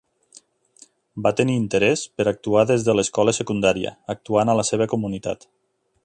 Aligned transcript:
Va 1.25 1.31
tenir 1.41 1.57
interès 1.63 2.05
per 2.21 2.25
actuar 2.31 2.63
des 2.71 2.85
de 2.87 2.95
l'escola 2.99 3.35
secundària, 3.41 3.95
actuant 4.17 4.53
a 4.55 4.59
la 4.61 4.67
seva 4.71 4.89
comunitat. 4.95 5.47